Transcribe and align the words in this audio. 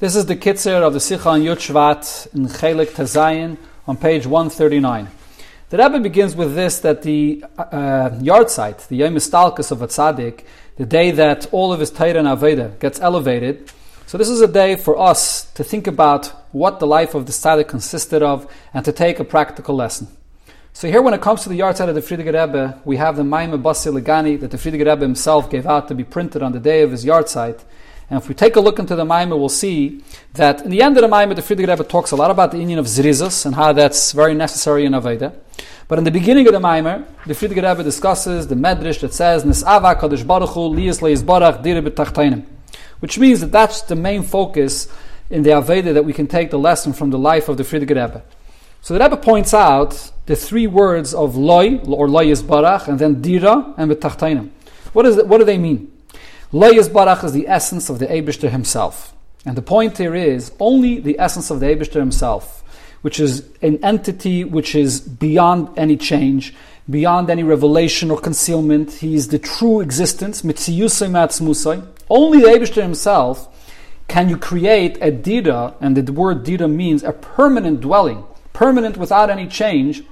This 0.00 0.16
is 0.16 0.26
the 0.26 0.34
Kitzer 0.34 0.82
of 0.82 0.92
the 0.92 0.98
Sikha 0.98 1.28
on 1.28 1.42
Yud 1.42 2.34
in 2.34 2.48
Chelik 2.48 2.88
Tazayin 2.96 3.56
on 3.86 3.96
page 3.96 4.26
139. 4.26 5.06
The 5.70 5.78
Rebbe 5.78 6.00
begins 6.00 6.34
with 6.34 6.56
this 6.56 6.80
that 6.80 7.02
the 7.02 7.44
uh, 7.56 8.10
yahrzeit, 8.10 8.88
the 8.88 8.96
Yom 8.96 9.14
Istalkus 9.14 9.70
of 9.70 9.82
a 9.82 9.86
tzaddik, 9.86 10.40
the 10.78 10.84
day 10.84 11.12
that 11.12 11.46
all 11.52 11.72
of 11.72 11.78
his 11.78 11.92
Torah 11.92 12.18
and 12.18 12.26
Aveda 12.26 12.76
gets 12.80 12.98
elevated. 12.98 13.70
So 14.06 14.18
this 14.18 14.28
is 14.28 14.40
a 14.40 14.48
day 14.48 14.74
for 14.74 14.98
us 14.98 15.44
to 15.52 15.62
think 15.62 15.86
about 15.86 16.26
what 16.50 16.80
the 16.80 16.88
life 16.88 17.14
of 17.14 17.26
the 17.26 17.32
tzaddik 17.32 17.68
consisted 17.68 18.20
of 18.20 18.52
and 18.74 18.84
to 18.84 18.90
take 18.90 19.20
a 19.20 19.24
practical 19.24 19.76
lesson. 19.76 20.08
So 20.72 20.88
here, 20.88 21.02
when 21.02 21.14
it 21.14 21.22
comes 21.22 21.44
to 21.44 21.48
the 21.48 21.60
yahrzeit 21.60 21.88
of 21.88 21.94
the 21.94 22.00
Frierdiker 22.00 22.34
Rebbe, 22.34 22.80
we 22.84 22.96
have 22.96 23.14
the 23.14 23.22
Maimah 23.22 23.62
Basi 23.62 23.96
Legani 23.96 24.40
that 24.40 24.50
the 24.50 24.56
Frierdiker 24.56 24.90
Rebbe 24.90 25.02
himself 25.02 25.48
gave 25.48 25.66
out 25.66 25.86
to 25.86 25.94
be 25.94 26.02
printed 26.02 26.42
on 26.42 26.50
the 26.50 26.58
day 26.58 26.82
of 26.82 26.90
his 26.90 27.04
yahrzeit. 27.04 27.60
And 28.10 28.20
if 28.20 28.28
we 28.28 28.34
take 28.34 28.56
a 28.56 28.60
look 28.60 28.78
into 28.78 28.94
the 28.94 29.04
Maimah, 29.04 29.38
we'll 29.38 29.48
see 29.48 30.02
that 30.34 30.60
in 30.62 30.70
the 30.70 30.82
end 30.82 30.96
of 30.96 31.02
the 31.02 31.08
Maimah, 31.08 31.34
the 31.34 31.42
Frierdiker 31.42 31.68
Rebbe 31.68 31.84
talks 31.84 32.10
a 32.10 32.16
lot 32.16 32.30
about 32.30 32.50
the 32.50 32.58
union 32.58 32.78
of 32.78 32.86
Zrizus 32.86 33.46
and 33.46 33.54
how 33.54 33.72
that's 33.72 34.12
very 34.12 34.34
necessary 34.34 34.84
in 34.84 34.92
Aveda. 34.92 35.34
But 35.88 35.98
in 35.98 36.04
the 36.04 36.10
beginning 36.10 36.46
of 36.46 36.52
the 36.52 36.60
Maimah, 36.60 37.06
the 37.26 37.34
Frierdiker 37.34 37.68
Rebbe 37.68 37.82
discusses 37.82 38.46
the 38.46 38.54
Medrash 38.54 39.00
that 39.00 39.14
says, 39.14 39.44
Nis'ava 39.44 39.98
Kadosh 39.98 40.26
Baruch 40.26 40.50
Hu 40.50 40.74
barach 41.24 41.62
dire. 42.14 42.46
Which 43.00 43.18
means 43.18 43.40
that 43.40 43.52
that's 43.52 43.82
the 43.82 43.96
main 43.96 44.22
focus 44.22 44.88
in 45.30 45.42
the 45.42 45.50
Aveda 45.50 45.94
that 45.94 46.04
we 46.04 46.12
can 46.12 46.26
take 46.26 46.50
the 46.50 46.58
lesson 46.58 46.92
from 46.92 47.10
the 47.10 47.18
life 47.18 47.48
of 47.48 47.56
the 47.56 47.62
Frierdiker 47.62 47.90
Rebbe. 47.90 48.22
So 48.82 48.92
the 48.92 49.00
Rebbe 49.02 49.16
points 49.16 49.54
out 49.54 50.12
the 50.26 50.36
three 50.36 50.66
words 50.66 51.14
of 51.14 51.36
loy, 51.36 51.78
or 51.78 52.06
loy 52.06 52.26
is 52.26 52.42
barach, 52.42 52.86
and 52.86 52.98
then 52.98 53.22
dira, 53.22 53.72
and 53.78 53.90
betachtainim. 53.90 54.50
What, 54.92 55.06
is 55.06 55.22
what 55.24 55.38
do 55.38 55.44
they 55.44 55.56
mean? 55.56 55.90
Loy 56.54 56.78
is 56.78 56.88
barach 56.88 57.24
is 57.24 57.32
the 57.32 57.48
essence 57.48 57.90
of 57.90 57.98
the 57.98 58.06
Abishter 58.06 58.48
himself. 58.48 59.12
And 59.44 59.56
the 59.56 59.60
point 59.60 59.98
here 59.98 60.14
is 60.14 60.52
only 60.60 61.00
the 61.00 61.18
essence 61.18 61.50
of 61.50 61.58
the 61.58 61.66
Abishter 61.66 61.98
himself, 61.98 62.62
which 63.02 63.18
is 63.18 63.44
an 63.60 63.84
entity 63.84 64.44
which 64.44 64.76
is 64.76 65.00
beyond 65.00 65.76
any 65.76 65.96
change, 65.96 66.54
beyond 66.88 67.28
any 67.28 67.42
revelation 67.42 68.08
or 68.08 68.20
concealment. 68.20 68.92
He 68.92 69.16
is 69.16 69.26
the 69.26 69.40
true 69.40 69.80
existence, 69.80 70.42
mitziyusay 70.42 71.10
matzmusay. 71.10 71.84
Only 72.08 72.42
the 72.42 72.56
Abishter 72.56 72.82
himself 72.82 73.48
can 74.06 74.28
you 74.28 74.36
create 74.36 74.96
a 75.00 75.10
dira, 75.10 75.74
and 75.80 75.96
the 75.96 76.12
word 76.12 76.44
dira 76.44 76.68
means 76.68 77.02
a 77.02 77.10
permanent 77.10 77.80
dwelling 77.80 78.22
permanent 78.54 78.96
without 78.96 79.28
any 79.28 79.46
change. 79.46 80.02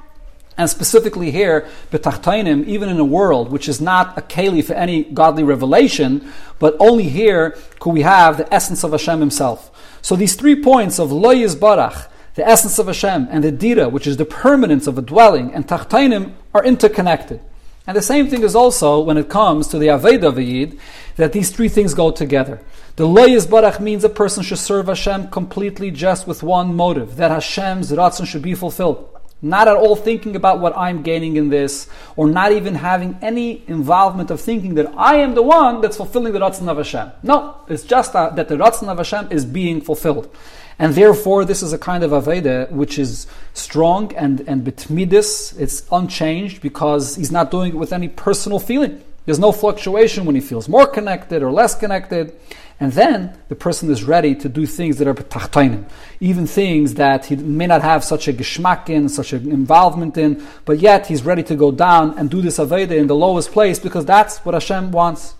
And 0.56 0.68
specifically 0.68 1.30
here, 1.30 1.66
betachtainim, 1.90 2.66
even 2.66 2.88
in 2.88 3.00
a 3.00 3.04
world 3.04 3.50
which 3.50 3.68
is 3.68 3.80
not 3.80 4.18
a 4.18 4.20
keli 4.20 4.62
for 4.62 4.74
any 4.74 5.04
godly 5.04 5.42
revelation, 5.42 6.30
but 6.58 6.76
only 6.78 7.08
here 7.08 7.56
could 7.80 7.92
we 7.92 8.02
have 8.02 8.36
the 8.36 8.52
essence 8.52 8.84
of 8.84 8.92
Hashem 8.92 9.20
Himself. 9.20 9.70
So 10.02 10.14
these 10.14 10.34
three 10.34 10.60
points 10.60 10.98
of 10.98 11.10
loyis 11.10 11.54
barach, 11.54 12.08
the 12.34 12.46
essence 12.46 12.78
of 12.78 12.86
Hashem, 12.86 13.28
and 13.30 13.42
the 13.44 13.52
dira, 13.52 13.88
which 13.88 14.06
is 14.06 14.16
the 14.16 14.24
permanence 14.24 14.86
of 14.86 14.98
a 14.98 15.02
dwelling, 15.02 15.52
and 15.54 15.66
tachtainim 15.66 16.32
are 16.54 16.64
interconnected. 16.64 17.40
And 17.86 17.96
the 17.96 18.02
same 18.02 18.28
thing 18.28 18.42
is 18.42 18.54
also 18.54 19.00
when 19.00 19.16
it 19.16 19.28
comes 19.28 19.66
to 19.68 19.78
the 19.78 19.88
Aveda 19.88 20.32
V'yid, 20.32 20.78
that 21.16 21.32
these 21.32 21.50
three 21.50 21.68
things 21.68 21.94
go 21.94 22.10
together. 22.10 22.60
The 22.96 23.06
Loyes 23.06 23.46
Barach 23.46 23.80
means 23.80 24.04
a 24.04 24.08
person 24.08 24.42
should 24.42 24.58
serve 24.58 24.86
Hashem 24.86 25.28
completely 25.28 25.90
just 25.90 26.26
with 26.26 26.42
one 26.42 26.74
motive, 26.74 27.16
that 27.16 27.30
Hashem's 27.30 27.90
Ratzon 27.90 28.26
should 28.26 28.42
be 28.42 28.54
fulfilled. 28.54 29.08
Not 29.44 29.66
at 29.66 29.76
all 29.76 29.96
thinking 29.96 30.36
about 30.36 30.60
what 30.60 30.76
I'm 30.76 31.02
gaining 31.02 31.36
in 31.36 31.48
this, 31.48 31.88
or 32.14 32.28
not 32.28 32.52
even 32.52 32.76
having 32.76 33.18
any 33.20 33.64
involvement 33.66 34.30
of 34.30 34.40
thinking 34.40 34.74
that 34.74 34.92
I 34.96 35.16
am 35.16 35.34
the 35.34 35.42
one 35.42 35.80
that's 35.80 35.96
fulfilling 35.96 36.32
the 36.32 36.38
Ratzon 36.38 36.68
of 36.68 36.76
Hashem. 36.76 37.10
No, 37.24 37.56
it's 37.68 37.82
just 37.82 38.12
that, 38.12 38.36
the 38.36 38.56
Ratzon 38.56 38.88
of 38.88 38.98
Hashem 38.98 39.32
is 39.32 39.44
being 39.44 39.80
fulfilled. 39.80 40.32
And 40.78 40.94
therefore, 40.94 41.44
this 41.44 41.60
is 41.60 41.72
a 41.72 41.78
kind 41.78 42.04
of 42.04 42.12
Aveda 42.12 42.70
which 42.70 43.00
is 43.00 43.26
strong 43.52 44.14
and, 44.14 44.40
and 44.42 44.64
betmidis, 44.64 45.58
it's 45.60 45.86
unchanged 45.90 46.62
because 46.62 47.16
he's 47.16 47.32
not 47.32 47.50
doing 47.50 47.72
it 47.72 47.76
with 47.76 47.92
any 47.92 48.08
personal 48.08 48.60
feeling. 48.60 49.02
There's 49.24 49.38
no 49.38 49.52
fluctuation 49.52 50.24
when 50.24 50.34
he 50.34 50.40
feels 50.40 50.68
more 50.68 50.86
connected 50.86 51.42
or 51.42 51.52
less 51.52 51.74
connected. 51.74 52.34
And 52.80 52.92
then 52.92 53.38
the 53.48 53.54
person 53.54 53.88
is 53.90 54.02
ready 54.02 54.34
to 54.34 54.48
do 54.48 54.66
things 54.66 54.98
that 54.98 55.06
are 55.06 55.14
betachtainim, 55.14 55.88
even 56.18 56.48
things 56.48 56.94
that 56.94 57.26
he 57.26 57.36
may 57.36 57.68
not 57.68 57.82
have 57.82 58.02
such 58.02 58.26
a 58.26 58.32
geschmack 58.32 58.88
in, 58.88 59.08
such 59.08 59.32
an 59.32 59.52
involvement 59.52 60.18
in, 60.18 60.44
but 60.64 60.80
yet 60.80 61.06
he's 61.06 61.22
ready 61.22 61.44
to 61.44 61.54
go 61.54 61.70
down 61.70 62.18
and 62.18 62.28
do 62.28 62.42
this 62.42 62.58
Aveda 62.58 62.90
in 62.92 63.06
the 63.06 63.14
lowest 63.14 63.52
place 63.52 63.78
because 63.78 64.04
that's 64.04 64.38
what 64.38 64.54
Hashem 64.54 64.90
wants. 64.90 65.34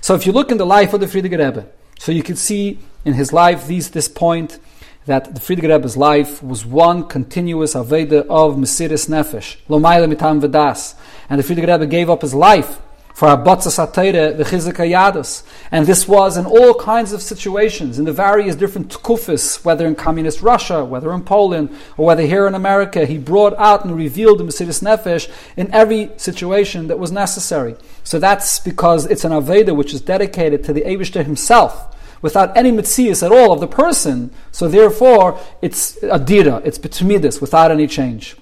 So 0.00 0.16
if 0.16 0.26
you 0.26 0.32
look 0.32 0.50
in 0.50 0.58
the 0.58 0.66
life 0.66 0.92
of 0.92 0.98
the 0.98 1.06
Frierdiker 1.06 1.38
Rebbe, 1.38 1.66
so 2.00 2.10
you 2.10 2.24
can 2.24 2.34
see 2.34 2.80
in 3.04 3.14
his 3.14 3.32
life 3.32 3.68
these, 3.68 3.90
this 3.90 4.08
point 4.08 4.58
that 5.04 5.36
the 5.36 5.40
Frierdiker 5.40 5.68
Rebbe's 5.68 5.96
life 5.96 6.42
was 6.42 6.66
one 6.66 7.06
continuous 7.06 7.74
Aveda 7.74 8.26
of 8.28 8.56
Mesiris 8.56 9.08
Nefesh, 9.08 9.56
Lomayla 9.68 10.12
Mitam 10.12 10.40
Vedas. 10.40 10.96
And 11.30 11.40
the 11.40 11.44
Frierdiker 11.44 11.78
Rebbe 11.78 11.86
gave 11.86 12.10
up 12.10 12.22
his 12.22 12.34
life 12.34 12.80
for 13.16 13.28
Abatzas 13.28 13.78
Atayre, 13.78 14.36
the 14.36 14.44
Chizak 14.44 15.42
And 15.70 15.86
this 15.86 16.06
was 16.06 16.36
in 16.36 16.44
all 16.44 16.74
kinds 16.74 17.14
of 17.14 17.22
situations, 17.22 17.98
in 17.98 18.04
the 18.04 18.12
various 18.12 18.54
different 18.56 18.90
tkufis, 18.90 19.64
whether 19.64 19.86
in 19.86 19.94
communist 19.94 20.42
Russia, 20.42 20.84
whether 20.84 21.10
in 21.14 21.22
Poland, 21.22 21.70
or 21.96 22.04
whether 22.04 22.24
here 22.24 22.46
in 22.46 22.54
America, 22.54 23.06
he 23.06 23.16
brought 23.16 23.54
out 23.54 23.86
and 23.86 23.96
revealed 23.96 24.36
the 24.38 24.44
Mesiris 24.44 24.82
Nefesh 24.82 25.32
in 25.56 25.72
every 25.72 26.10
situation 26.18 26.88
that 26.88 26.98
was 26.98 27.10
necessary. 27.10 27.74
So 28.04 28.18
that's 28.18 28.58
because 28.58 29.06
it's 29.06 29.24
an 29.24 29.32
Aveda 29.32 29.74
which 29.74 29.94
is 29.94 30.02
dedicated 30.02 30.62
to 30.64 30.74
the 30.74 30.82
Abishter 30.82 31.24
himself 31.24 31.96
without 32.20 32.54
any 32.54 32.70
mitzias 32.70 33.24
at 33.24 33.32
all 33.32 33.50
of 33.50 33.60
the 33.60 33.66
person. 33.66 34.30
So 34.52 34.68
therefore, 34.68 35.40
it's 35.62 35.98
adira, 36.00 36.60
it's 36.66 36.78
betumidis, 36.78 37.40
without 37.40 37.70
any 37.70 37.86
change. 37.86 38.36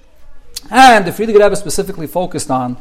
And 0.69 1.05
the 1.05 1.11
Frierdiker 1.11 1.41
Rebbe 1.41 1.55
specifically 1.55 2.07
focused 2.07 2.51
on 2.51 2.75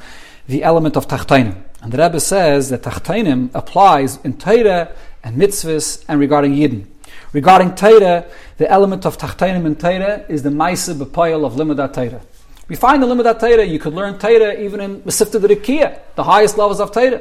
the 0.48 0.62
element 0.64 0.96
of 0.96 1.06
tachtainim. 1.06 1.62
And 1.84 1.92
the 1.92 1.98
Rebbe 1.98 2.18
says 2.18 2.70
that 2.70 2.80
tachtainim 2.80 3.50
applies 3.52 4.16
in 4.24 4.38
Torah 4.38 4.96
and 5.22 5.36
mitzvahs 5.36 6.02
and 6.08 6.18
regarding 6.18 6.54
Yidden. 6.54 6.86
Regarding 7.34 7.74
Torah, 7.74 8.24
the 8.56 8.70
element 8.70 9.04
of 9.04 9.18
tachtainim 9.18 9.66
in 9.66 9.76
Torah 9.76 10.24
is 10.30 10.42
the 10.42 10.48
Maisa 10.48 10.94
B'Poyel 10.94 11.44
of 11.44 11.56
Limudat 11.56 11.92
Torah. 11.92 12.22
We 12.68 12.76
find 12.76 13.02
the 13.02 13.06
Limudat 13.06 13.38
Torah, 13.38 13.64
you 13.64 13.78
could 13.78 13.92
learn 13.92 14.18
Torah 14.18 14.58
even 14.58 14.80
in 14.80 15.02
Mesifta 15.02 15.38
Rikiya, 15.38 15.98
the 16.14 16.24
highest 16.24 16.56
levels 16.56 16.80
of 16.80 16.90
Torah. 16.90 17.20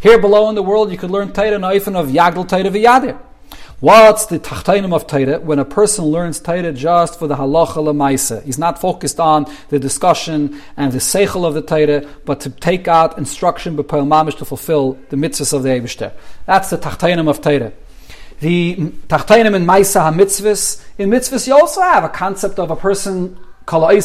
Here 0.00 0.18
below 0.18 0.48
in 0.48 0.54
the 0.54 0.62
world, 0.62 0.90
you 0.90 0.96
could 0.96 1.10
learn 1.10 1.30
Torah 1.34 1.58
Naifin 1.58 1.94
of 1.94 2.08
Yagdal 2.08 2.48
Torah 2.48 2.62
V'Yadir. 2.62 3.18
What's 3.80 4.26
the 4.26 4.40
tachtainim 4.40 4.92
of 4.92 5.06
Torah? 5.06 5.38
When 5.38 5.60
a 5.60 5.64
person 5.64 6.06
learns 6.06 6.40
Torah 6.40 6.72
just 6.72 7.16
for 7.16 7.28
the 7.28 7.36
halacha 7.36 7.76
lemaisa, 7.76 8.42
he's 8.42 8.58
not 8.58 8.80
focused 8.80 9.20
on 9.20 9.46
the 9.68 9.78
discussion 9.78 10.60
and 10.76 10.90
the 10.90 10.98
seichel 10.98 11.46
of 11.46 11.54
the 11.54 11.62
Torah, 11.62 12.04
but 12.24 12.40
to 12.40 12.50
take 12.50 12.88
out 12.88 13.16
instruction 13.18 13.76
b'poil 13.76 14.04
mamish 14.04 14.36
to 14.38 14.44
fulfill 14.44 14.98
the 15.10 15.16
mitzvahs 15.16 15.52
of 15.52 15.62
the 15.62 15.68
Eibushter. 15.68 16.12
That's 16.44 16.70
the 16.70 16.78
tachtainim 16.78 17.30
of 17.30 17.40
Torah. 17.40 17.72
The 18.40 18.74
tachtainim 19.06 19.54
in 19.54 19.64
Maisa 19.64 20.00
ha-mitzvahs, 20.00 20.84
in 20.98 21.10
mitzvahs 21.10 21.46
you 21.46 21.54
also 21.54 21.80
have 21.80 22.02
a 22.02 22.08
concept 22.08 22.58
of 22.58 22.72
a 22.72 22.76
person 22.76 23.38
you 23.70 23.78
have 23.78 23.90
the 23.90 23.96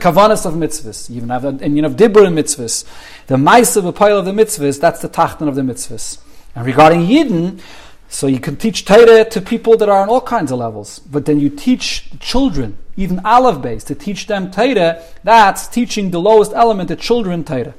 kavanas 0.00 0.46
of 0.46 0.54
mitzvahs. 0.54 1.10
You 1.10 1.16
even 1.18 1.28
have 1.28 1.42
the 1.42 1.68
you 1.68 1.84
of 1.84 1.94
dibur 1.94 2.26
in 2.26 2.34
mitzvahs. 2.34 2.86
The 3.26 3.36
ma'isa 3.36 3.92
b'poil 3.92 4.18
of 4.18 4.24
the 4.24 4.32
mitzvahs, 4.32 4.80
that's 4.80 5.02
the 5.02 5.10
tachton 5.10 5.46
of 5.46 5.54
the 5.54 5.62
mitzvahs. 5.62 6.18
And 6.58 6.66
regarding 6.66 7.06
Yidden, 7.06 7.60
so 8.08 8.26
you 8.26 8.40
can 8.40 8.56
teach 8.56 8.84
Torah 8.84 9.24
to 9.24 9.40
people 9.40 9.76
that 9.76 9.88
are 9.88 10.02
on 10.02 10.08
all 10.08 10.20
kinds 10.20 10.50
of 10.50 10.58
levels, 10.58 10.98
but 10.98 11.24
then 11.24 11.38
you 11.38 11.50
teach 11.50 12.10
children, 12.18 12.76
even 12.96 13.20
Aleph 13.24 13.58
Beis, 13.58 13.84
to 13.84 13.94
teach 13.94 14.26
them 14.26 14.50
Torah, 14.50 15.00
that's 15.22 15.68
teaching 15.68 16.10
the 16.10 16.18
lowest 16.18 16.52
element, 16.54 16.88
the 16.88 16.96
children 16.96 17.44
Torah. 17.44 17.74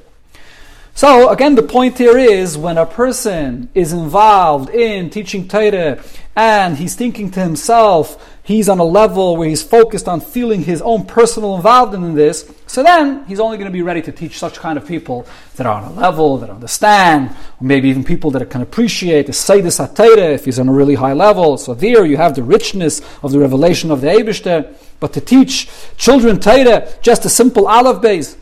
So 0.94 1.30
again, 1.30 1.54
the 1.54 1.62
point 1.62 1.96
here 1.98 2.18
is 2.18 2.58
when 2.58 2.76
a 2.76 2.84
person 2.84 3.70
is 3.74 3.92
involved 3.92 4.70
in 4.70 5.08
teaching 5.08 5.48
Torah 5.48 6.02
and 6.36 6.76
he's 6.76 6.94
thinking 6.94 7.30
to 7.30 7.40
himself, 7.40 8.36
he's 8.42 8.68
on 8.68 8.78
a 8.78 8.84
level 8.84 9.36
where 9.36 9.48
he's 9.48 9.62
focused 9.62 10.08
on 10.08 10.20
feeling 10.20 10.62
his 10.62 10.82
own 10.82 11.06
personal 11.06 11.56
involvement 11.56 12.04
in 12.04 12.14
this, 12.14 12.52
so 12.66 12.82
then 12.82 13.24
he's 13.24 13.40
only 13.40 13.56
going 13.56 13.66
to 13.66 13.72
be 13.72 13.82
ready 13.82 14.02
to 14.02 14.12
teach 14.12 14.38
such 14.38 14.58
kind 14.58 14.76
of 14.76 14.86
people 14.86 15.26
that 15.56 15.66
are 15.66 15.82
on 15.82 15.90
a 15.90 15.92
level, 15.92 16.38
that 16.38 16.50
understand, 16.50 17.30
or 17.30 17.66
maybe 17.66 17.88
even 17.88 18.04
people 18.04 18.30
that 18.32 18.48
can 18.50 18.60
appreciate 18.60 19.26
the 19.26 19.32
Seydis 19.32 19.84
HaTeire 19.84 20.34
if 20.34 20.44
he's 20.44 20.58
on 20.58 20.68
a 20.68 20.72
really 20.72 20.94
high 20.94 21.14
level. 21.14 21.56
So 21.56 21.74
there 21.74 22.04
you 22.04 22.16
have 22.16 22.34
the 22.34 22.42
richness 22.42 23.00
of 23.22 23.32
the 23.32 23.38
revelation 23.38 23.90
of 23.90 24.00
the 24.00 24.08
Eibishter. 24.08 24.74
But 25.00 25.12
to 25.14 25.20
teach 25.20 25.68
children 25.96 26.38
Torah, 26.38 26.92
just 27.02 27.24
a 27.24 27.28
simple 27.28 27.66
Aleph 27.66 28.02
Beis, 28.02 28.36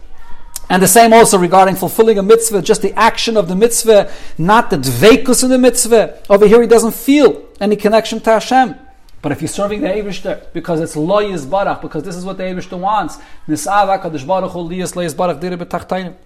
and 0.69 0.83
the 0.83 0.89
same 0.89 1.13
also 1.13 1.39
regarding 1.39 1.77
fulfilling 1.77 2.19
a 2.19 2.23
mitzvah, 2.23 2.63
just 2.63 2.83
the 2.83 2.93
action 2.99 3.37
of 3.37 3.49
the 3.49 3.57
mitzvah, 3.57 4.13
not 4.37 4.71
the 4.71 4.77
dveikus 4.77 5.43
in 5.43 5.51
the 5.51 5.59
mitzvah. 5.59 6.19
Over 6.29 6.47
here 6.47 6.61
he 6.61 6.69
doesn't 6.69 6.95
feel 6.95 7.47
any 7.61 7.77
connection 7.77 8.21
to 8.21 8.31
Hashem. 8.31 8.75
But 9.21 9.33
if 9.33 9.41
you're 9.41 9.49
serving 9.49 9.81
the 9.81 9.89
Eibishter 9.89 10.53
because 10.53 10.81
it's 10.81 10.95
lo 10.95 11.21
yizbarach, 11.21 11.83
because 11.83 12.05
this 12.05 12.15
is 12.15 12.25
what 12.25 12.37
the 12.37 12.45
Eibishter 12.45 12.79
wants, 12.79 13.19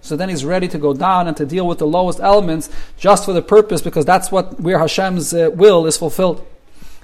so 0.01 0.17
then 0.17 0.29
he's 0.29 0.45
ready 0.45 0.69
to 0.69 0.79
go 0.79 0.93
down 0.93 1.27
and 1.27 1.37
to 1.37 1.47
deal 1.47 1.67
with 1.67 1.79
the 1.79 1.87
lowest 1.87 2.21
elements 2.21 2.69
just 2.99 3.25
for 3.25 3.33
the 3.33 3.41
purpose, 3.41 3.81
because 3.81 4.05
that's 4.05 4.31
what 4.31 4.61
where 4.61 4.79
Hashem's 4.79 5.33
uh, 5.33 5.51
will 5.55 5.87
is 5.87 5.97
fulfilled. 5.97 6.47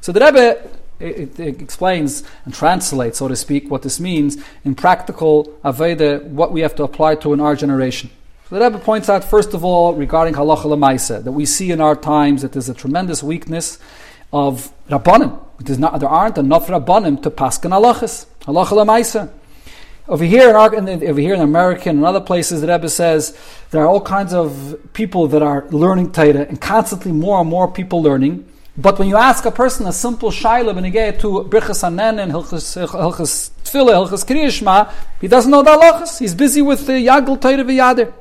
So 0.02 0.12
the 0.12 0.20
Rebbe 0.20 0.68
it, 1.00 1.38
it, 1.38 1.60
explains 1.60 2.22
and 2.44 2.52
translates, 2.52 3.18
so 3.18 3.28
to 3.28 3.36
speak, 3.36 3.70
what 3.70 3.82
this 3.82 4.00
means 4.00 4.36
in 4.64 4.74
practical 4.74 5.44
Aveda, 5.64 6.24
what 6.24 6.52
we 6.52 6.60
have 6.60 6.74
to 6.76 6.82
apply 6.82 7.14
to 7.16 7.32
in 7.32 7.40
our 7.40 7.54
generation. 7.54 8.10
So 8.48 8.58
the 8.58 8.64
Rebbe 8.64 8.78
points 8.78 9.08
out, 9.08 9.24
first 9.24 9.54
of 9.54 9.64
all, 9.64 9.94
regarding 9.94 10.34
halacha 10.34 10.64
lemaisa, 10.64 11.22
that 11.22 11.32
we 11.32 11.44
see 11.44 11.70
in 11.70 11.80
our 11.80 11.94
times 11.94 12.42
that 12.42 12.52
there's 12.52 12.68
a 12.68 12.74
tremendous 12.74 13.22
weakness 13.22 13.78
of 14.32 14.72
rabbanim. 14.88 15.38
Not, 15.78 16.00
there 16.00 16.08
aren't 16.08 16.38
enough 16.38 16.68
rabbanim 16.68 17.22
to 17.22 17.30
paskin 17.30 17.70
halachas, 17.70 18.26
halacha 18.40 18.72
lemaisa. 18.72 19.30
Over 20.08 20.24
here 20.24 20.48
in, 20.48 20.56
our, 20.56 20.74
in 20.74 20.86
the, 20.86 21.06
over 21.08 21.20
here 21.20 21.34
in 21.34 21.42
America 21.42 21.90
and 21.90 22.02
other 22.02 22.22
places, 22.22 22.62
the 22.62 22.68
Rebbe 22.68 22.88
says 22.88 23.36
there 23.70 23.82
are 23.82 23.86
all 23.86 24.00
kinds 24.00 24.32
of 24.32 24.78
people 24.94 25.26
that 25.28 25.42
are 25.42 25.68
learning 25.68 26.12
Torah, 26.12 26.46
and 26.48 26.58
constantly 26.58 27.12
more 27.12 27.40
and 27.40 27.50
more 27.50 27.70
people 27.70 28.02
learning. 28.02 28.50
But 28.80 28.96
when 29.00 29.08
you 29.08 29.16
ask 29.16 29.44
a 29.44 29.50
person 29.50 29.86
a 29.88 29.92
simple 29.92 30.30
shaila 30.30 30.92
get 30.92 31.18
to 31.20 31.42
Birchas 31.50 31.82
and 31.82 31.98
Hilchas 31.98 33.50
Tfilah, 33.64 34.06
Hilchas 34.06 34.24
Kriyishma, 34.24 34.92
he 35.20 35.26
doesn't 35.26 35.50
know 35.50 35.64
the 35.64 35.70
halachas. 35.70 36.20
He's 36.20 36.32
busy 36.32 36.62
with 36.62 36.86
the 36.86 36.92
Yagel 36.92 37.40
Torah 37.40 37.64
v'Yader. 37.64 38.12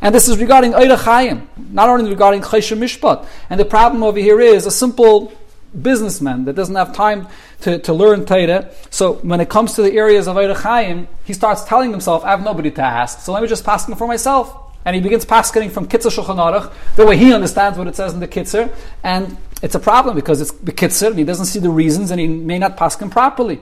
And 0.00 0.14
this 0.14 0.26
is 0.26 0.38
regarding 0.38 0.72
Eira 0.72 0.96
Chaim, 0.96 1.46
not 1.58 1.90
only 1.90 2.08
regarding 2.08 2.40
Chesha 2.40 2.78
Mishpat. 2.78 3.26
And 3.50 3.60
the 3.60 3.66
problem 3.66 4.02
over 4.02 4.18
here 4.18 4.40
is 4.40 4.64
a 4.64 4.70
simple 4.70 5.34
businessman 5.82 6.46
that 6.46 6.54
doesn't 6.54 6.74
have 6.74 6.94
time 6.94 7.28
to, 7.60 7.78
to 7.80 7.92
learn 7.92 8.24
Torah. 8.24 8.70
So 8.88 9.14
when 9.16 9.42
it 9.42 9.50
comes 9.50 9.74
to 9.74 9.82
the 9.82 9.92
areas 9.92 10.26
of 10.26 10.36
Eira 10.38 10.54
Chaim, 10.54 11.08
he 11.26 11.34
starts 11.34 11.64
telling 11.64 11.90
himself, 11.90 12.24
I 12.24 12.30
have 12.30 12.42
nobody 12.42 12.70
to 12.70 12.82
ask, 12.82 13.20
so 13.20 13.34
let 13.34 13.42
me 13.42 13.48
just 13.48 13.66
pass 13.66 13.86
him 13.86 13.94
for 13.96 14.06
myself. 14.06 14.56
And 14.82 14.96
he 14.96 15.02
begins 15.02 15.26
passing 15.26 15.68
from 15.68 15.86
Kitzur 15.88 16.10
Shulchan 16.10 16.72
the 16.96 17.04
way 17.04 17.18
he 17.18 17.34
understands 17.34 17.76
what 17.76 17.86
it 17.86 17.96
says 17.96 18.14
in 18.14 18.20
the 18.20 18.28
Kitzur, 18.28 18.74
and 19.04 19.36
it's 19.62 19.74
a 19.74 19.80
problem 19.80 20.16
because 20.16 20.40
it's 20.40 21.02
and 21.02 21.18
he 21.18 21.24
doesn't 21.24 21.46
see 21.46 21.58
the 21.58 21.70
reasons, 21.70 22.10
and 22.10 22.20
he 22.20 22.28
may 22.28 22.58
not 22.58 22.76
pass 22.76 22.96
him 22.96 23.10
properly. 23.10 23.60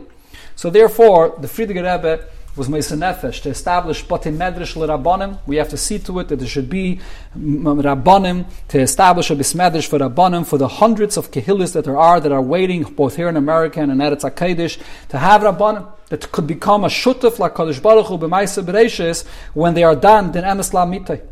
So 0.56 0.70
therefore, 0.70 1.36
the 1.38 1.48
Frierdiker 1.48 1.82
Rebbe 1.82 2.24
was 2.58 2.68
Meisa 2.68 2.98
Nefesh 2.98 3.40
to 3.42 3.50
establish 3.50 4.04
Batim 4.04 4.36
Medrash 4.36 4.74
Rabbanim. 4.74 5.38
We 5.46 5.56
have 5.56 5.68
to 5.68 5.76
see 5.76 5.98
to 6.00 6.18
it 6.18 6.28
that 6.28 6.36
there 6.40 6.48
should 6.48 6.68
be 6.68 7.00
mm, 7.36 7.62
mm, 7.62 7.82
Rabbanim 7.82 8.46
to 8.68 8.80
establish 8.80 9.30
a 9.30 9.36
Bismedrash 9.36 9.86
for 9.86 10.00
Rabbanim 10.00 10.44
for 10.44 10.58
the 10.58 10.66
hundreds 10.66 11.16
of 11.16 11.30
Kehillis 11.30 11.72
that 11.74 11.84
there 11.84 11.96
are 11.96 12.20
that 12.20 12.32
are 12.32 12.42
waiting 12.42 12.82
both 12.82 13.14
here 13.14 13.28
in 13.28 13.36
America 13.36 13.80
and 13.80 13.92
in 13.92 13.98
Eretz 13.98 14.28
HaKadosh 14.28 14.80
to 15.10 15.18
have 15.18 15.42
Rabbanim 15.42 15.88
that 16.08 16.32
could 16.32 16.48
become 16.48 16.84
a 16.84 16.88
shutuf 16.88 17.38
like 17.38 17.54
Kadosh 17.54 17.80
Baruch 17.80 18.06
Hu 18.06 18.18
b'Maisa 18.18 19.26
when 19.54 19.74
they 19.74 19.84
are 19.84 19.94
done 19.94 20.26
in 20.36 20.44
Emes 20.44 20.72
Mitay. 20.72 21.22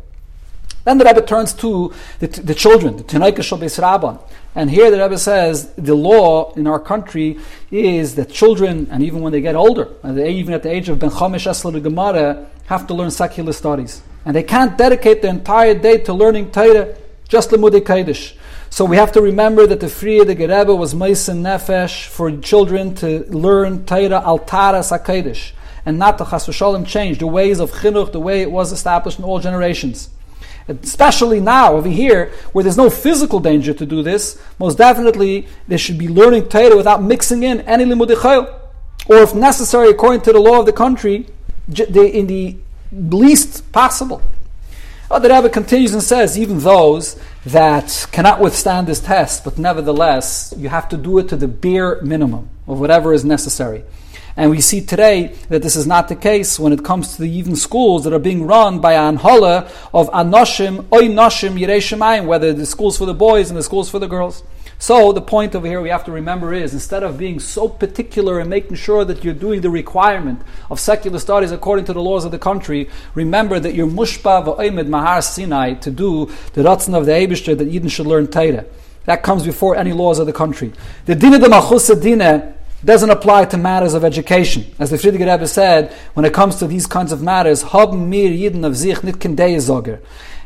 Then 0.85 0.97
the 0.99 1.03
Rebbe 1.03 1.21
turns 1.21 1.53
to 1.55 1.93
the, 2.19 2.27
the 2.27 2.55
children, 2.55 2.95
the 2.95 3.03
Tanaika 3.03 3.43
Shal 3.43 3.57
Rabban. 3.57 4.21
And 4.57 4.71
here 4.71 4.89
the 4.89 4.99
Rebbe 4.99 5.19
says 5.19 5.71
the 5.73 5.93
law 5.93 6.51
in 6.55 6.65
our 6.65 6.79
country 6.79 7.37
is 7.69 8.15
that 8.15 8.31
children, 8.31 8.87
and 8.89 9.03
even 9.03 9.21
when 9.21 9.31
they 9.31 9.39
get 9.39 9.55
older, 9.55 9.87
even 10.03 10.51
at 10.51 10.63
the 10.63 10.71
age 10.71 10.89
of 10.89 10.97
Ben 10.97 11.11
Chomish 11.11 11.45
Esler 11.45 11.81
Gemara, 11.81 12.47
have 12.65 12.87
to 12.87 12.95
learn 12.95 13.11
secular 13.11 13.53
studies. 13.53 14.01
And 14.25 14.35
they 14.35 14.41
can't 14.41 14.75
dedicate 14.75 15.21
the 15.21 15.27
entire 15.27 15.75
day 15.75 15.99
to 15.99 16.11
learning 16.11 16.49
Torah, 16.49 16.95
just 17.29 17.51
Lemudei 17.51 17.81
Kodesh. 17.81 18.35
So 18.71 18.83
we 18.83 18.97
have 18.97 19.11
to 19.11 19.21
remember 19.21 19.67
that 19.67 19.79
the 19.79 19.85
Frierdiker 19.85 20.49
Rebbe 20.49 20.75
was 20.75 20.95
Meisen 20.95 21.43
Nefesh 21.43 22.07
for 22.07 22.35
children 22.37 22.95
to 22.95 23.25
learn 23.29 23.85
Torah 23.85 24.23
al 24.25 24.39
Taras 24.39 24.89
HaKodesh, 24.89 25.51
and 25.85 25.99
not 25.99 26.17
to 26.17 26.25
Chas 26.25 26.51
Shalom 26.51 26.83
change 26.83 27.19
the 27.19 27.27
ways 27.27 27.59
of 27.59 27.69
Chinuch, 27.71 28.11
the 28.11 28.19
way 28.19 28.41
it 28.41 28.51
was 28.51 28.71
established 28.71 29.19
in 29.19 29.23
all 29.23 29.39
generations. 29.39 30.09
Especially 30.67 31.39
now, 31.39 31.73
over 31.73 31.87
here, 31.87 32.31
where 32.51 32.63
there's 32.63 32.77
no 32.77 32.89
physical 32.89 33.39
danger 33.39 33.73
to 33.73 33.85
do 33.85 34.03
this, 34.03 34.41
most 34.59 34.77
definitely 34.77 35.47
they 35.67 35.77
should 35.77 35.97
be 35.97 36.09
learning 36.09 36.49
Torah 36.49 36.75
without 36.75 37.01
mixing 37.01 37.43
in 37.43 37.61
any 37.61 37.85
limud 37.85 38.09
or 39.07 39.17
if 39.17 39.33
necessary, 39.33 39.89
according 39.89 40.21
to 40.21 40.33
the 40.33 40.39
law 40.39 40.59
of 40.59 40.65
the 40.65 40.73
country, 40.73 41.25
in 41.69 42.27
the 42.27 42.57
least 42.91 43.71
possible. 43.71 44.21
Well, 45.09 45.21
the 45.21 45.29
Rebbe 45.29 45.49
continues 45.49 45.93
and 45.93 46.03
says, 46.03 46.37
even 46.37 46.59
those 46.59 47.17
that 47.45 48.07
cannot 48.11 48.41
withstand 48.41 48.87
this 48.87 48.99
test, 48.99 49.45
but 49.45 49.57
nevertheless, 49.57 50.53
you 50.57 50.67
have 50.67 50.89
to 50.89 50.97
do 50.97 51.17
it 51.19 51.29
to 51.29 51.37
the 51.37 51.47
bare 51.47 52.01
minimum 52.01 52.49
of 52.67 52.79
whatever 52.79 53.13
is 53.13 53.23
necessary. 53.25 53.83
And 54.37 54.51
we 54.51 54.61
see 54.61 54.81
today 54.81 55.33
that 55.49 55.63
this 55.63 55.75
is 55.75 55.87
not 55.87 56.09
the 56.09 56.15
case 56.15 56.59
when 56.59 56.71
it 56.71 56.85
comes 56.85 57.15
to 57.15 57.23
the 57.23 57.29
even 57.29 57.55
schools 57.55 58.03
that 58.03 58.13
are 58.13 58.19
being 58.19 58.45
run 58.45 58.79
by 58.79 58.93
Anhola 58.93 59.67
of 59.95 60.11
Anoshim, 60.11 60.85
Oy 60.93 61.07
Noshim, 61.07 61.59
Yerei 61.59 62.23
whether 62.23 62.53
the 62.53 62.67
schools 62.67 62.99
for 62.99 63.07
the 63.07 63.15
boys 63.15 63.49
and 63.49 63.57
the 63.57 63.63
schools 63.63 63.89
for 63.89 63.97
the 63.97 64.07
girls. 64.07 64.43
So 64.77 65.11
the 65.11 65.23
point 65.23 65.55
over 65.55 65.65
here 65.65 65.81
we 65.81 65.89
have 65.89 66.05
to 66.05 66.11
remember 66.11 66.53
is 66.53 66.71
instead 66.71 67.01
of 67.01 67.17
being 67.17 67.39
so 67.39 67.67
particular 67.67 68.39
and 68.39 68.47
making 68.47 68.75
sure 68.75 69.03
that 69.05 69.23
you're 69.23 69.33
doing 69.33 69.61
the 69.61 69.71
requirement 69.71 70.43
of 70.69 70.79
secular 70.79 71.17
studies 71.17 71.51
according 71.51 71.85
to 71.85 71.93
the 71.93 72.01
laws 72.01 72.25
of 72.25 72.31
the 72.31 72.37
country, 72.37 72.87
remember 73.15 73.59
that 73.59 73.73
you're 73.73 73.87
mushpa 73.87 74.45
v'oimed 74.45 74.87
mahar 74.87 75.23
Sinai 75.23 75.73
to 75.73 75.89
do 75.89 76.27
the 76.53 76.61
ratzon 76.61 76.95
of 76.95 77.07
the 77.07 77.11
Eibishter 77.11 77.57
that 77.57 77.71
Yidden 77.71 77.89
should 77.89 78.05
learn 78.05 78.27
Torah. 78.27 78.65
That 79.05 79.23
comes 79.23 79.43
before 79.43 79.75
any 79.75 79.93
laws 79.93 80.19
of 80.19 80.27
the 80.27 80.33
country. 80.33 80.73
The 81.05 81.15
dina 81.15 81.39
de 81.39 81.47
machusa 81.47 81.99
dina 81.99 82.56
doesn't 82.85 83.09
apply 83.09 83.45
to 83.45 83.57
matters 83.57 83.93
of 83.93 84.03
education. 84.03 84.65
As 84.77 84.89
the 84.89 84.97
Frierdiker 84.97 85.31
Rebbe 85.31 85.47
said, 85.47 85.91
when 86.13 86.25
it 86.25 86.33
comes 86.33 86.57
to 86.57 86.67
these 86.67 86.85
kinds 86.85 87.11
of 87.11 87.21
matters, 87.21 87.63
haben 87.63 88.09
mir 88.09 88.29
jeden 88.29 88.63
of 88.63 88.77
sich 88.77 89.03
nit 89.03 89.19
zoger. 89.19 89.99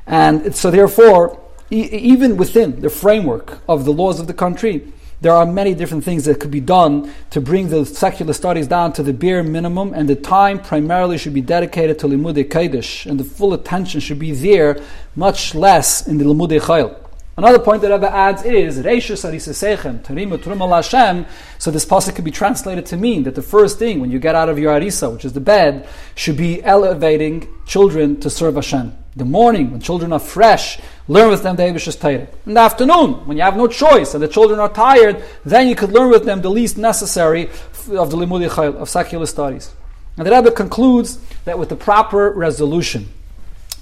And 0.07 0.55
so 0.55 0.71
therefore, 0.71 1.39
e- 1.69 1.89
even 1.91 2.37
within 2.37 2.81
the 2.81 2.89
framework 2.89 3.59
of 3.67 3.85
the 3.85 3.91
laws 3.91 4.19
of 4.19 4.27
the 4.27 4.33
country, 4.33 4.91
there 5.21 5.33
are 5.33 5.45
many 5.45 5.75
different 5.75 6.03
things 6.03 6.25
that 6.25 6.39
could 6.39 6.49
be 6.49 6.59
done 6.59 7.13
to 7.29 7.39
bring 7.39 7.69
the 7.69 7.85
secular 7.85 8.33
studies 8.33 8.67
down 8.67 8.91
to 8.93 9.03
the 9.03 9.13
bare 9.13 9.43
minimum, 9.43 9.93
and 9.93 10.09
the 10.09 10.15
time 10.15 10.57
primarily 10.57 11.17
should 11.17 11.33
be 11.33 11.41
dedicated 11.41 11.99
to 11.99 12.07
Limudei 12.07 12.49
Kodesh, 12.49 13.05
and 13.05 13.19
the 13.19 13.23
full 13.23 13.53
attention 13.53 13.99
should 13.99 14.17
be 14.17 14.31
there, 14.31 14.81
much 15.15 15.53
less 15.53 16.07
in 16.07 16.17
the 16.17 16.25
Limudei 16.25 16.59
Chayil. 16.59 17.00
Another 17.37 17.59
point 17.59 17.81
that 17.81 17.91
Rebbe 17.91 18.11
adds 18.11 18.43
is 18.43 18.79
Reishus 18.79 19.23
Arisasechem 19.23 20.03
Tarimu 20.03 20.37
Trumal 20.37 20.75
Hashem. 20.75 21.25
So 21.59 21.71
this 21.71 21.85
pasuk 21.85 22.15
could 22.15 22.25
be 22.25 22.31
translated 22.31 22.85
to 22.87 22.97
mean 22.97 23.23
that 23.23 23.35
the 23.35 23.41
first 23.41 23.79
thing 23.79 24.01
when 24.01 24.11
you 24.11 24.19
get 24.19 24.35
out 24.35 24.49
of 24.49 24.59
your 24.59 24.77
arisa, 24.77 25.11
which 25.13 25.23
is 25.23 25.31
the 25.31 25.39
bed, 25.39 25.87
should 26.13 26.35
be 26.35 26.61
elevating 26.61 27.47
children 27.65 28.19
to 28.19 28.29
serve 28.29 28.55
Hashem. 28.55 28.97
The 29.15 29.23
morning 29.23 29.71
when 29.71 29.79
children 29.79 30.11
are 30.11 30.19
fresh, 30.19 30.79
learn 31.07 31.29
with 31.29 31.41
them 31.41 31.55
the 31.55 31.63
Eibush's 31.63 31.95
Torah. 31.95 32.27
In 32.45 32.53
the 32.53 32.59
afternoon, 32.59 33.25
when 33.25 33.37
you 33.37 33.43
have 33.43 33.55
no 33.55 33.67
choice 33.67 34.13
and 34.13 34.21
the 34.21 34.27
children 34.27 34.59
are 34.59 34.71
tired, 34.71 35.23
then 35.45 35.69
you 35.69 35.75
could 35.75 35.93
learn 35.93 36.09
with 36.09 36.25
them 36.25 36.41
the 36.41 36.49
least 36.49 36.77
necessary 36.77 37.43
of 37.91 38.11
the 38.11 38.17
limudi 38.17 38.49
of 38.57 38.89
secular 38.89 39.25
studies. 39.25 39.71
And 40.17 40.27
the 40.27 40.31
Rebbe 40.31 40.51
concludes 40.51 41.17
that 41.45 41.57
with 41.57 41.69
the 41.69 41.77
proper 41.77 42.29
resolution 42.31 43.07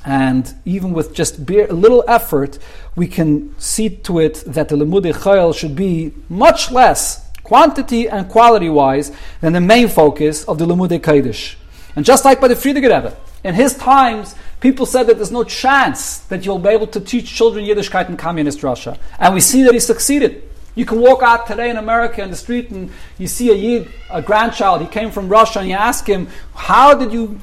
and 0.06 0.54
even 0.66 0.94
with 0.94 1.14
just 1.14 1.40
a 1.40 1.68
little 1.74 2.04
effort, 2.08 2.58
we 2.96 3.08
can 3.08 3.58
see 3.60 3.90
to 3.90 4.20
it 4.20 4.44
that 4.48 4.70
the 4.70 4.76
Limudei 4.76 5.14
Chayil 5.14 5.56
should 5.56 5.76
be 5.76 6.14
much 6.30 6.72
less 6.72 7.30
quantity 7.44 8.08
and 8.08 8.30
quality 8.30 8.70
wise 8.70 9.12
than 9.42 9.54
the 9.54 9.62
main 9.62 9.88
focus 9.88 10.44
of 10.46 10.58
the 10.58 10.66
Limudei 10.66 11.00
Kodesh. 11.00 11.56
And 11.96 12.06
just 12.06 12.24
like 12.24 12.40
by 12.40 12.48
the 12.48 12.56
Frierdiker 12.56 12.84
Rebbe, 12.84 13.18
in 13.44 13.56
his 13.56 13.76
times, 13.76 14.36
people 14.60 14.86
said 14.86 15.08
that 15.08 15.18
there's 15.18 15.32
no 15.32 15.44
chance 15.44 16.20
that 16.30 16.46
you'll 16.46 16.60
be 16.60 16.70
able 16.70 16.88
to 16.88 17.00
teach 17.00 17.34
children 17.34 17.66
Yiddishkeit 17.66 18.08
in 18.10 18.18
communist 18.18 18.64
Russia. 18.64 18.98
And 19.18 19.34
we 19.34 19.42
see 19.42 19.64
that 19.64 19.74
he 19.74 19.80
succeeded. 19.80 20.44
You 20.76 20.86
can 20.86 21.02
walk 21.02 21.24
out 21.24 21.48
today 21.48 21.70
in 21.70 21.78
America 21.78 22.22
in 22.22 22.30
the 22.30 22.36
street 22.38 22.70
and 22.70 22.92
you 23.18 23.28
see 23.28 23.50
a 23.50 23.56
Yid, 23.56 23.92
a 24.10 24.22
grandchild, 24.22 24.82
he 24.82 24.88
came 24.88 25.12
from 25.12 25.28
Russia, 25.28 25.60
and 25.60 25.68
you 25.68 25.76
ask 25.76 26.08
him, 26.08 26.30
How 26.54 26.94
did 26.94 27.12
you 27.12 27.40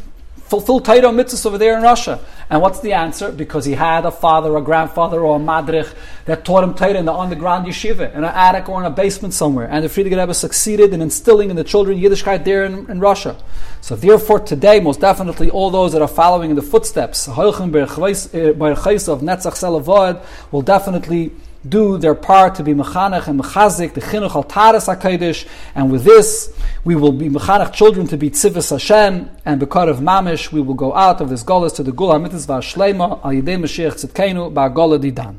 fulfill 0.49 0.81
Torah 0.81 1.09
mitzvahs 1.09 1.45
over 1.47 1.59
there 1.59 1.77
in 1.77 1.83
Russia? 1.83 2.21
And 2.49 2.63
what's 2.63 2.81
the 2.81 2.93
answer? 2.93 3.33
Because 3.33 3.65
he 3.65 3.73
had 3.73 4.05
a 4.07 4.11
father, 4.11 4.57
a 4.57 4.63
grandfather, 4.63 5.21
or 5.21 5.37
a 5.37 5.39
madrich 5.39 5.89
that 6.25 6.45
taught 6.45 6.65
him 6.65 6.75
Torah 6.75 6.95
in 6.95 7.05
the 7.05 7.13
underground 7.13 7.67
yeshiva, 7.67 8.11
in 8.13 8.19
an 8.19 8.25
attic 8.25 8.69
or 8.69 8.81
in 8.81 8.87
a 8.87 8.91
basement 8.91 9.35
somewhere. 9.35 9.69
And 9.69 9.85
the 9.85 9.89
Frierdiker 9.89 10.19
Rebbe 10.19 10.35
succeeded 10.35 10.93
in 10.93 11.03
instilling 11.03 11.51
in 11.51 11.57
the 11.57 11.65
children 11.65 11.99
Yiddishkeit 11.99 12.45
there 12.45 12.65
in, 12.65 12.89
in, 12.91 13.01
Russia. 13.01 13.37
So 13.81 13.97
therefore 13.97 14.41
today, 14.41 14.81
most 14.81 15.01
definitely 15.01 15.51
all 15.51 15.71
those 15.71 15.93
that 15.93 16.03
are 16.03 16.09
following 16.09 16.51
in 16.51 16.57
the 16.57 16.63
footsteps, 16.63 17.29
eh, 17.29 17.33
of 17.33 19.21
Netzach 19.21 20.23
will 20.53 20.63
definitely 20.63 21.33
do 21.69 21.99
their 21.99 22.15
part 22.15 22.55
to 22.57 22.63
be 22.63 22.73
mechanech 22.75 23.29
and 23.29 23.41
mechazik, 23.41 23.95
the 23.95 24.01
chinuch 24.01 24.35
al 24.35 24.43
taras 24.45 24.87
HaKadosh, 24.87 25.47
and 25.75 25.91
with 25.91 26.05
this, 26.05 26.53
we 26.85 26.95
will 26.95 27.13
be 27.13 27.29
mechanech 27.29 27.73
children 27.73 28.07
to 28.07 28.17
be 28.17 28.31
tzivus 28.31 28.71
Hashem, 28.71 29.31
and 29.45 29.61
because 29.61 29.89
of 29.89 29.99
mamish, 29.99 30.53
we 30.53 30.61
will 30.61 30.75
go 30.75 30.95
out 30.95 31.21
of 31.21 31.29
this 31.29 31.43
golas 31.43 31.75
to 31.77 31.83
the 31.83 31.93
gula 31.93 32.19
mitzvah 32.19 32.59
shlema 32.59 33.25
al 33.25 33.33
yidei 33.33 33.59
Mashiach 33.59 33.95
tzidkenu 34.05 34.53
ba'gola 34.53 34.99
didan. 34.99 35.39